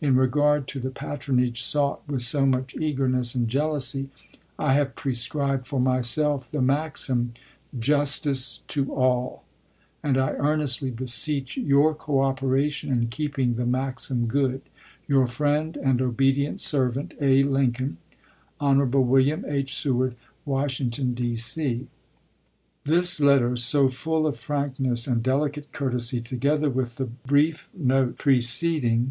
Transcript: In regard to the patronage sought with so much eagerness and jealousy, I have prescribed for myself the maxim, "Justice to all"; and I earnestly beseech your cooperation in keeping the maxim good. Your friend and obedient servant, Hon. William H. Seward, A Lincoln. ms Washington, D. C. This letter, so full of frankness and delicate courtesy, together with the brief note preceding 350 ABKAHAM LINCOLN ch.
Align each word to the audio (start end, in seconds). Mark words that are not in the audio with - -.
In 0.00 0.14
regard 0.14 0.68
to 0.68 0.78
the 0.78 0.92
patronage 0.92 1.60
sought 1.60 2.06
with 2.06 2.22
so 2.22 2.46
much 2.46 2.76
eagerness 2.76 3.34
and 3.34 3.48
jealousy, 3.48 4.10
I 4.56 4.74
have 4.74 4.94
prescribed 4.94 5.66
for 5.66 5.80
myself 5.80 6.48
the 6.52 6.62
maxim, 6.62 7.32
"Justice 7.76 8.60
to 8.68 8.94
all"; 8.94 9.42
and 10.00 10.16
I 10.16 10.34
earnestly 10.34 10.92
beseech 10.92 11.56
your 11.56 11.96
cooperation 11.96 12.92
in 12.92 13.08
keeping 13.08 13.56
the 13.56 13.66
maxim 13.66 14.26
good. 14.28 14.60
Your 15.08 15.26
friend 15.26 15.76
and 15.76 16.00
obedient 16.00 16.60
servant, 16.60 17.14
Hon. 17.20 17.48
William 18.60 19.44
H. 19.48 19.74
Seward, 19.76 20.12
A 20.14 20.44
Lincoln. 20.44 20.44
ms 20.44 20.44
Washington, 20.46 21.12
D. 21.14 21.34
C. 21.34 21.88
This 22.84 23.18
letter, 23.18 23.56
so 23.56 23.88
full 23.88 24.28
of 24.28 24.36
frankness 24.38 25.08
and 25.08 25.24
delicate 25.24 25.72
courtesy, 25.72 26.20
together 26.20 26.70
with 26.70 26.98
the 26.98 27.06
brief 27.06 27.68
note 27.74 28.16
preceding 28.18 28.18
350 28.20 28.46
ABKAHAM 28.46 28.80
LINCOLN 28.80 29.00
ch. 29.00 29.06